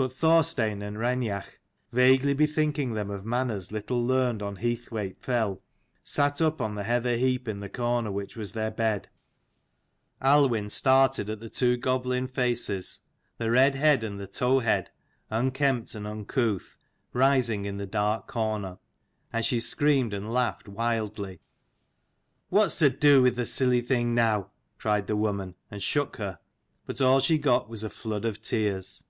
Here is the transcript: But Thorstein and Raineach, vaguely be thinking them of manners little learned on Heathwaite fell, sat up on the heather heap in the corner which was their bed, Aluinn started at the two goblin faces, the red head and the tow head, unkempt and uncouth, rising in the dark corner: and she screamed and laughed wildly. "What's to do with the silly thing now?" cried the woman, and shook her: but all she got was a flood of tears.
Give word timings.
But 0.00 0.12
Thorstein 0.12 0.80
and 0.80 0.96
Raineach, 0.96 1.58
vaguely 1.90 2.32
be 2.32 2.46
thinking 2.46 2.94
them 2.94 3.10
of 3.10 3.24
manners 3.24 3.72
little 3.72 4.00
learned 4.06 4.42
on 4.44 4.58
Heathwaite 4.58 5.18
fell, 5.18 5.60
sat 6.04 6.40
up 6.40 6.60
on 6.60 6.76
the 6.76 6.84
heather 6.84 7.16
heap 7.16 7.48
in 7.48 7.58
the 7.58 7.68
corner 7.68 8.12
which 8.12 8.36
was 8.36 8.52
their 8.52 8.70
bed, 8.70 9.08
Aluinn 10.22 10.70
started 10.70 11.28
at 11.28 11.40
the 11.40 11.48
two 11.48 11.76
goblin 11.76 12.28
faces, 12.28 13.00
the 13.38 13.50
red 13.50 13.74
head 13.74 14.04
and 14.04 14.20
the 14.20 14.28
tow 14.28 14.60
head, 14.60 14.92
unkempt 15.30 15.96
and 15.96 16.06
uncouth, 16.06 16.76
rising 17.12 17.64
in 17.64 17.78
the 17.78 17.84
dark 17.84 18.28
corner: 18.28 18.78
and 19.32 19.44
she 19.44 19.58
screamed 19.58 20.14
and 20.14 20.32
laughed 20.32 20.68
wildly. 20.68 21.40
"What's 22.50 22.78
to 22.78 22.88
do 22.88 23.20
with 23.20 23.34
the 23.34 23.46
silly 23.46 23.80
thing 23.80 24.14
now?" 24.14 24.52
cried 24.78 25.08
the 25.08 25.16
woman, 25.16 25.56
and 25.72 25.82
shook 25.82 26.18
her: 26.18 26.38
but 26.86 27.00
all 27.00 27.18
she 27.18 27.36
got 27.36 27.68
was 27.68 27.82
a 27.82 27.90
flood 27.90 28.24
of 28.24 28.40
tears. 28.40 29.02